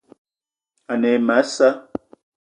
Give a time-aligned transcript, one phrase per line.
[0.91, 1.71] Ane e ma a sa'a